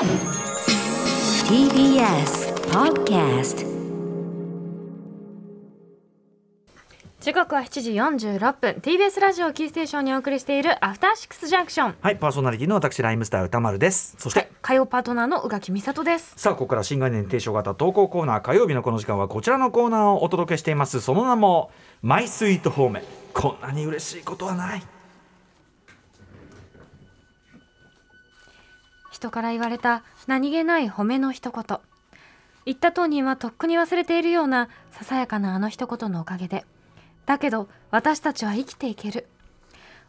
[0.00, 0.08] TBS
[2.70, 3.66] Podcast
[7.20, 14.16] 時刻は7時46分 TBS ラジオキーステーションにお送りしているアフターシックスジャンクションはい、パーソナリティの私ライムスター歌丸です。
[14.18, 21.02] そして、火曜パートナーの宇垣美里ですさあここから新概念提唱型投稿コーナー火曜日のこの時間はこちらのコーナーをお届けしています。
[21.02, 21.70] その名も
[22.00, 23.02] マイスイートホーム。
[23.34, 24.99] こんなに嬉しいことはない。
[29.20, 31.78] 人から言われた何気ない褒めの一言。
[32.64, 36.64] 言った当人はとっくに忘れているようなささやかなあの一言のおかげで。
[37.26, 39.28] だけど私たちは生きていける。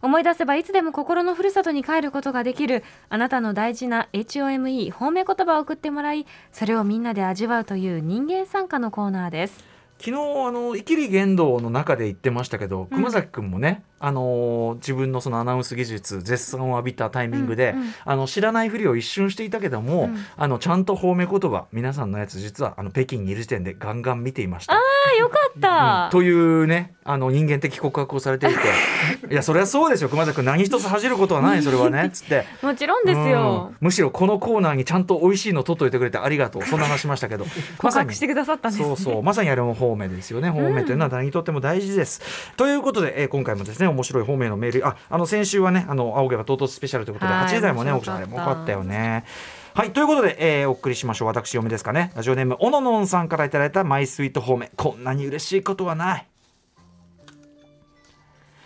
[0.01, 9.65] 思い出せばいつでも心のふるさとに帰ることができるあなたの大事な HOME 褒め言葉を送ってもらいそれをみんなで味わうという人間参加のコーナーです。
[9.99, 10.13] 昨日
[10.47, 17.93] あのイキリ言動の中で言ってましたけど、熊崎君もね、あのー自分のそのアナウンス技術絶賛を浴びたタイミングで、うんうん。
[18.05, 20.17] あの知らないふりを一瞬していたけども、うん。
[20.35, 24.73] あのちゃんと褒め言葉皆さんのやつ実はあの北京にいる時点でガンガン見ていました。
[24.73, 24.77] あ
[25.19, 28.55] よかった、というねあの人間的告白をされていて。
[29.31, 32.09] いやそれはそうですよ熊崎君何一つ恥じることはないそれはね。
[32.11, 32.45] つって。
[32.61, 33.69] もちろんですよ。
[33.71, 33.77] うん。
[33.79, 36.63] むしろこのコーナーにちゃんと美味しいの取っといてくれてありがとう。
[36.63, 37.45] そんな話しましたけど。
[37.77, 38.87] 告白してくださったんですね。
[38.87, 39.23] そうそう。
[39.23, 40.49] まさにあれも方面ですよね。
[40.49, 42.21] 方面というのは何にとっても大事です、
[42.57, 44.87] ということで、えー今回もですね面白い方面のメール。
[44.87, 49.25] ああの先週はねあの青毛が唐突スペシャルということではい8時台もね面奥さんあれもよかったよね。
[49.73, 51.27] はいということで、えーお送りしましょう。
[51.27, 52.11] 私嫁ですかね。
[52.15, 56.27] ラジオネームおののんさんからいただいたマイスイート方面こんなに嬉しいことはない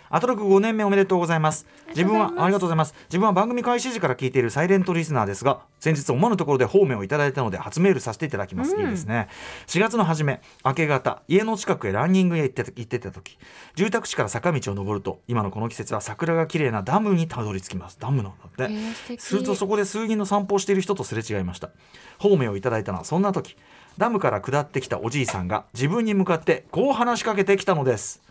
[0.08, 1.66] アトロク5年目おめでとうございます。
[1.88, 2.94] 自分はありがとうございます。
[3.08, 8.80] 自分は番組開始時から聞いているサイレントリスナーですが先日思わぬところで方面をいただいたので初メールさせていただきます、うん。
[8.82, 9.28] いいですね。
[9.66, 13.38] 4月の初め明け方家の近くへランニングへ行って行ってた時
[13.74, 17.98] 住宅地から坂道を登ると今のこの季節は桜が綺麗なダムにたどり着きます。
[18.00, 21.70] ダムなんだって、えーするとそこで数人の散歩をしている人とすれ違いました。
[22.18, 23.56] 方面をいただいたのはそんな時。
[23.98, 28.22] ダムから下ってきたおじいさんが自分に向かってこう話しかけてきたのです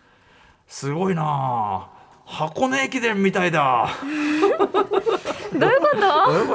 [0.68, 1.88] すごいなあ。
[2.26, 3.90] 箱根駅伝みたいだ。
[5.60, 5.88] どういうこ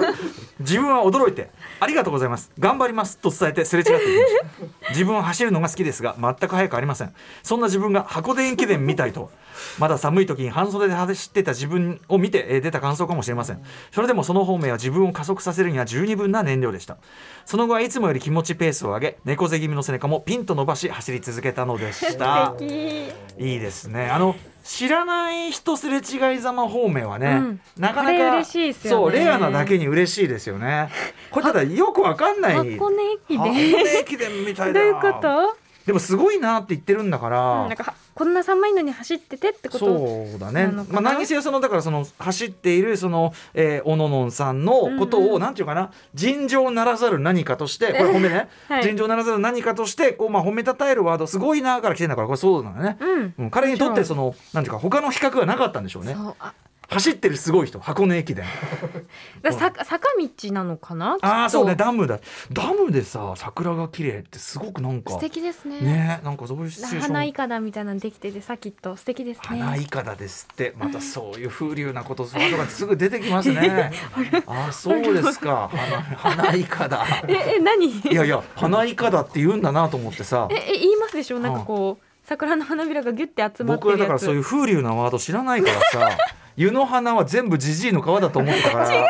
[0.00, 0.06] と？
[0.60, 1.50] 自分は驚いて
[1.80, 2.50] 「ありがとうございます。
[2.58, 7.14] 頑張ります」と伝えてすれ違っていきました自分は走るのが好きですが全く速くありません。
[7.42, 9.30] そんな自分が箱根駅伝みたいと
[9.78, 13.62] まだ寒い時に半袖で走ってた自分を見てえー出た感想かもしれません。
[13.90, 16.98] それでもその方面は自分を加速させるには十二分な燃料でした。
[17.46, 22.54] その後はいつもより気持ちペースを上げ猫背気味の背中もピンと伸ばし走り続けたのでした。
[22.60, 24.10] いいですね。
[24.10, 27.60] あの知らない人すれ違いざま方面はね、うん。
[27.78, 29.02] なかなか嬉しいですよね。
[29.02, 30.90] そうレアなだけに嬉しいですよね。
[31.30, 32.54] これただよくわかんない。
[32.54, 32.96] 箱根
[33.28, 34.80] 駅箱伝根駅伝みたいだ。
[34.80, 35.56] どういうこと？
[35.86, 37.66] でもすごいなって言ってるんだから。
[37.66, 39.86] なんかはこんな寒いのに走っててってこと？
[39.86, 40.66] そうだね。
[40.66, 45.40] まあ、何にせよそのだからその走っているその、えー、おののんさんのことを、うんうん。
[45.40, 45.90] なんていうかな？
[46.14, 48.82] 尋常ならざる何かとしてこれ褒めね、 はい。
[48.82, 53.34] 尋常ならざる何かとしてこう、まあ、褒めたたえるワードすごいなから来てんだからこれそうなんだね、うん。
[53.38, 56.14] うん、彼にとってそのなんていうか他の比較がなかったんでしょうね。
[56.14, 56.52] そうあ
[56.90, 58.44] 走ってるすごい人箱根駅伝。
[59.42, 61.16] ださ坂道なのかな？
[61.22, 62.18] ああそうねダムだ。
[62.52, 65.80] ダムでさ桜が綺麗ってすごくなんか素敵ですね。
[65.80, 67.02] ねなんかそういうシチュエーション。
[67.02, 69.60] 花いかだみたいなのできててさきっと素敵ですね。
[69.60, 73.92] 花いかだですってまたそういう風流なことそういうのがすぐ出てきますね。
[74.46, 75.70] ああそうですか。
[76.16, 77.06] 花花いかだ。
[77.28, 77.86] ええ何？
[77.86, 80.48] いやいや花いかだって言うんだなと思ってさ。
[80.50, 81.38] ええ言いますでしょ？
[81.38, 86.16] なんかこう桜の花びらがギュッて集まって僕はだからそういう風流なワード知らないからさ
[86.60, 89.06] 湯の花は全部じじいの皮だと思ってたから。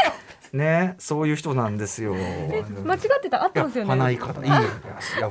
[0.53, 2.15] ねそういう人なんですよ。
[2.15, 3.43] 間違ってた？
[3.43, 3.91] 合っいやてますよね。
[3.91, 4.47] 花いかだい。
[4.47, 4.55] いよ。
[4.55, 5.29] いや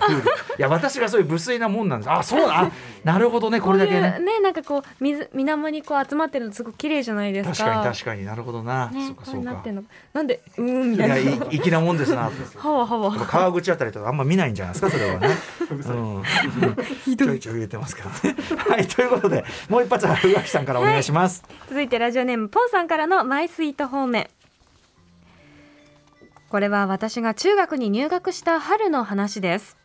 [0.59, 2.11] いや私がそういう無粋なもんなんです。
[2.11, 2.61] あそうだ。
[2.61, 2.71] あ
[3.03, 4.19] なるほどねこれだけね。
[4.19, 7.55] ねなんかこう水水面にこう集まってるのすごく綺麗じゃないですか。
[7.55, 9.49] 確かに確かになるほどな、ねそうかこそうか。
[9.49, 9.83] れなってんの。
[10.13, 11.17] なんでうーんみたいな。
[11.17, 12.29] いやい粋なもんですな。
[12.55, 13.11] はわはわ。
[13.11, 15.29] 川口あたりとかあんま見ないんじゃないですかそれはね。
[15.69, 18.35] うん、ちょいちょい入れてますけどね。
[18.69, 21.43] はいということでもう一発は宇垣さんからお願いします。
[21.67, 24.27] 続いてラジオネームポンさんからのマイスイート方面
[26.49, 29.77] これは私が中学に入学した春の話です。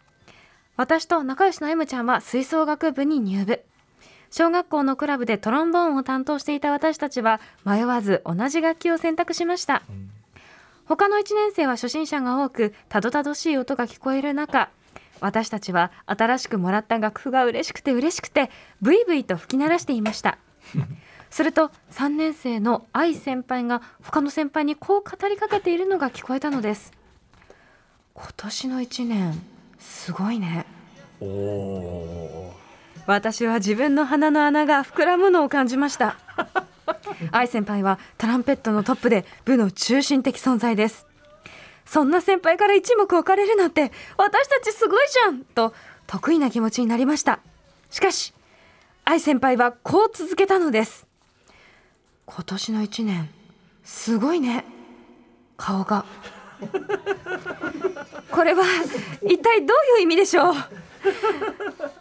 [0.76, 3.62] 私と仲良しの M ちゃんは吹奏楽部に入部。
[4.31, 9.82] 小学校のクラブでトロンボーンを担当していた私たちは迷わず同じ楽器を選択しました、
[10.87, 14.70] 他の1年生は初心者が多くたどたどしい音が聞こえる中
[15.20, 18.50] 私たちは新しくもらった楽譜が嬉しくて嬉しくて
[18.82, 20.38] ブイブイと吹き鳴らしていました。
[21.34, 26.92] すると3年生の愛先輩が他の先輩にこう語りかけているのが聞こえたのです。
[28.14, 29.42] 今年の1年
[29.76, 30.64] すごいね。
[33.04, 36.16] 私は自分の鼻の穴が膨らむのを感じました。
[37.32, 41.04] 愛先輩はトランペットのトップで部の中心的存在です。
[41.84, 45.75] そんな先輩から一目置かれるなんて私たちすごいじゃんと
[46.06, 47.40] 得意な気持ちになりました。
[47.90, 48.32] しかし
[49.04, 51.04] 愛先輩はこう続けたのです
[52.26, 53.29] 今年の一年
[53.85, 54.65] すごいね。
[55.56, 56.05] 顔が。
[58.31, 58.65] これは
[59.23, 60.55] 一体どういう意味でしょう？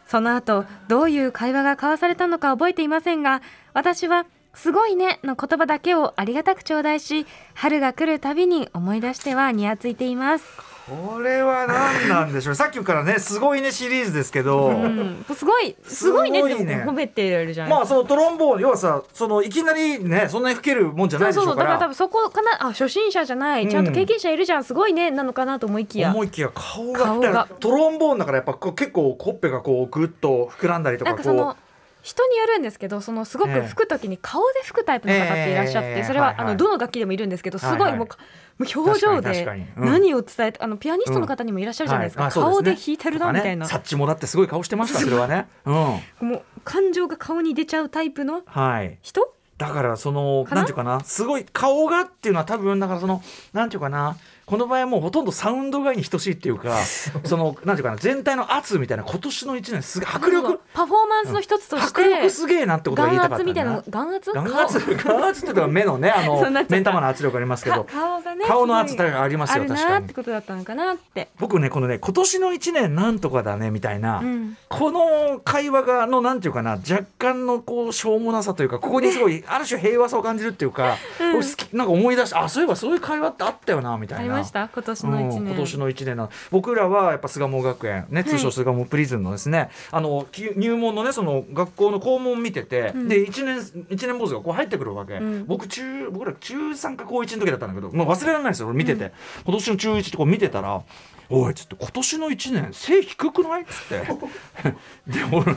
[0.08, 3.42] その後どういう会話が交わされたのか覚えていませんが
[3.74, 4.25] 私は
[4.56, 10.46] すごいねの言葉だけをありがたく頂戴し春が来るたびに思い出してはにやついています。
[10.86, 12.56] これは何なんでしょう？
[12.56, 16.54] さっきからねすごいねシリーズですけど、うん、すごいすごいねって
[16.84, 21.56] 褒めてるじゃないまあそのトロンボーン要はさそのいきなりねそんなに吹けるもんじゃないでしょうから。
[21.56, 26.10] そうそうだから多分そこかなあ初心者じゃないちゃんと経験者いるじゃん、すごいねなのかなと思いきや。
[26.10, 31.56] 思いきや顔がトロンボーンだからやっぱこう結構ほっぺがこうグッと膨らんだりとかこなんかそうの
[32.04, 33.68] 人によるんですけどそのすごくええ。
[33.68, 39.86] 吹く時に顔で吹くタイプの方っていらっしゃって、ええそれは、あのどの楽器でもいるんですけどすごいもう,、表情でうん。
[39.86, 45.48] 何を伝えて、あのピアニストの方にもいらっしゃるじゃないですか、顔で弾いてるなみたいな、サッチもだってすごい顔してましたそれはね。
[45.66, 45.74] うん。
[45.74, 46.00] も
[46.38, 48.98] う感情が顔に出ちゃうタイプのはい。
[49.02, 49.34] 人？
[49.58, 51.00] だからそのなんていうかな。
[51.06, 53.22] すごい顔がっていうのは多分だからその
[53.54, 56.78] なんていうかなこの場合はもうほとんどサウンド外に等しいっていうか
[57.24, 60.60] そのなんていうかな全体の圧みたいな今年の一年すげえ迫力。
[60.74, 64.31] パフォーマンスの一つとして、迫力すげえなってことが言いたかった眼圧みたいなな眼圧？
[64.34, 64.80] 眼圧？
[64.95, 69.90] 眼圧っていうのは目のねあの目ん玉の圧力ありますけかど顔がね顔の圧がありますよ確かに。
[69.92, 84.32] なってことだったのかなって、僕ねこのね今年の一年なんとかだねみたいな、うん、この会話がのなんていうかな若干のこうしょうもなさというかここにすごいある種平和さを感じるっていうか、う好きなんか思い出してあそういえばそういう会話ってあったよなみたいな。
[84.33, 84.68] ました？
[84.68, 93.07] 今年の一うん年、今年の1年な僕らはやっぱ巣鴨学園ね通称巣鴨プリズンのですね、あのき入門のねその学校の校門見てて、うん。
[93.07, 95.45] で1年一年坊主がこう入ってくるわけ、うん。
[95.45, 99.12] 僕中僕ら中3か高1の時だったんだけど、まあ、忘れられないですよ俺見てて、
[99.45, 100.81] 今年の中1ってこう見てたら
[101.30, 104.74] 「おい」っつって「今年の1年背低くない?」っつって。
[105.07, 105.56] で俺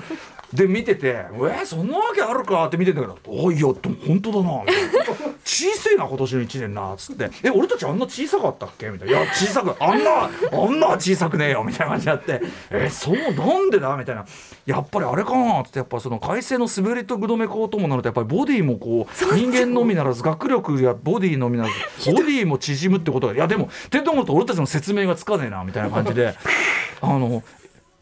[0.53, 4.91] で見てて「えー、そんなわけあるか?」って見てんだけど「おいやでも本当だな」みたいな
[5.45, 12.41] 「小せえな今年の1年な」っつって「え俺たちあんな小さかったっけ?」みたいな「いや小さくあんなあんなは小さくねえよ」みたいな感じになって
[12.71, 14.25] 「えそうなんでだ?」みたいな
[14.67, 15.77] 「やっぱりあれかな」っつって。
[15.77, 21.71] やっぱその改正の滑りとぐどめこうともなるとやっぱりボディもこう人間のみならず学力やボディのみなら
[22.01, 26.35] ずボディも縮むってことがいやでもって思うと俺たちの説明がつかねえなみたいな感じで。
[27.03, 27.43] あの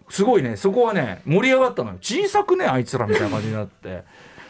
[0.09, 4.05] すごいねそこはね盛り上がったのよ小さくねあいつらみたいな感じになって。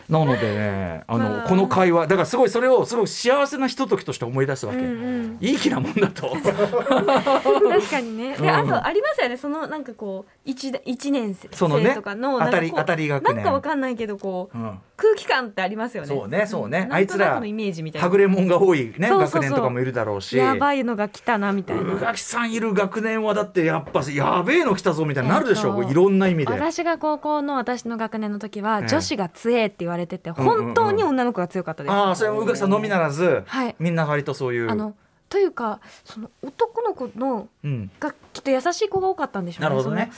[0.09, 5.39] なのでねあの、まあこの会話だからすごいそれをすごい幸せなひとときとして思い出すわけ、うんうん。
[5.41, 6.29] いい気なもんだと。
[6.41, 8.37] 確かにね。
[8.37, 8.51] で、うん。
[8.51, 9.37] あとありますよね。
[9.37, 13.37] そのなんかこう一だ一年生そのねとかの当たり当たり学年。
[13.37, 14.79] なんかわかんないけどこううん。
[14.97, 16.09] 空気感ってありますよね。
[16.09, 16.85] そうねそうね。
[16.85, 16.93] ん。
[16.93, 17.41] あいつら。
[17.41, 20.37] はぐれもんが多いね学年とかもいるだろうし。
[20.37, 22.07] やばいのが来たなみたい宇な。
[22.07, 26.53] 垣さんいる学年はだってやっぱやべえの来たぞみたいになるでしょ、えっといろんな意味で。
[26.53, 28.89] 私が高校の私の学年の時はええ。
[28.89, 31.93] 女子が強えって言われててんうんうん本当に女の子が強かったです。
[31.93, 33.77] ああそれは宇垣さんのみならず、はい。
[33.79, 34.71] みんな割とそういう。
[34.71, 34.95] あの
[35.29, 39.65] というかその男の子のうん、がきっと優しい子が多かったんでしょうね。
[39.65, 40.11] なるほどね。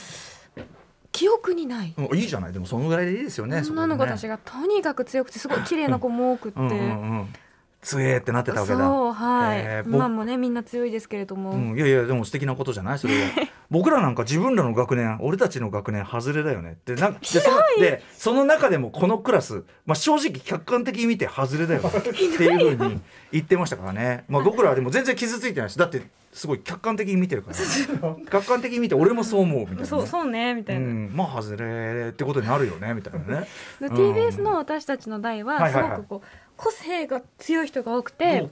[1.11, 1.93] 記憶にない。
[1.97, 3.63] うんいいじゃないでもそのぐらいでいいですよね。
[3.67, 4.37] 女の子たちが。
[4.37, 6.59] がとにかく強くてすごい綺麗な子も多くって。
[6.59, 6.75] うんうんう
[7.23, 7.33] ん。
[7.81, 8.79] 強えってなってたわけだ。
[8.79, 12.99] そうはい、えーぼ今もねみんな強いですけれども、うん、いやいやでも素敵なことじゃない？
[12.99, 13.29] それは
[13.69, 16.71] 僕らなんか自分らの学年俺たちの学年外れだよね。
[16.71, 21.89] ってなんかでそのでその中でもこのクラス、まあ、正直客観的に見て外れだよね。
[21.89, 28.15] っていうふうに言ってましたからね、まあ、僕らはでも全然傷ついてないしだってすごい客観的に見てるから。
[28.31, 33.47] 客観的に見て俺もそう思うみたいな、ね、そうそうねみたいな、うん、まあ外れってことになるよねみたいなね。
[33.81, 38.47] TBS の私たちの代ははいすごくこう個性が強い人が多くて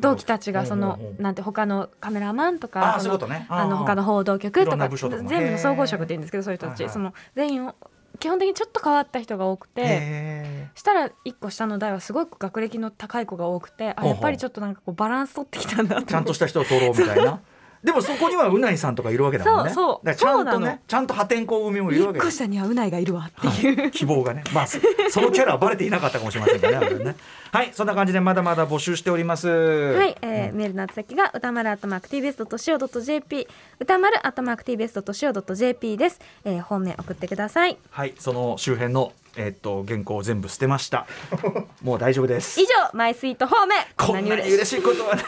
[0.00, 3.46] 同期たちがそのなんて他のカメラマンとあかあそういうことね。
[3.48, 3.78] あのー。
[3.78, 7.74] 他の報道局とか全部の総合職って言うんですけどそういう人たち、その全員を
[8.18, 17.40] 基本的にちょっと変わった人が多くてへしたら一個下の代はすごく学歴の高い子が多くてあやっぱりちょっとなんかこうバランス取ってきたんだーちゃんとした人を取ろうみたいな
[17.82, 19.72] でもそこにはうないさんとかいるわけだもんね。
[19.72, 20.14] そうそう。
[20.14, 24.78] ちゃんとねちゃんと破天荒組もいるわけ一個にはうないがいるわっていう、はい希望がねまあそ
[25.10, 27.16] そのキャラはバレていなかったかもしれませんがね あれね。
[27.52, 29.48] はいそんな感じでまだまだ募集しております。
[29.48, 33.48] ははい、えーメールの宛先が歌丸アットマーク TBS.CO.JP
[33.80, 37.78] 歌丸アットマーク TBS.CO.JP です、えー、本命送ってください。
[37.90, 41.06] はいその周辺のえーっと原稿を全部捨てました。
[41.82, 42.60] もう大丈夫です。
[42.60, 45.24] 以上マイスイート方面こんなに嬉しいことはない。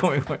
[0.00, 0.40] ごめんごめん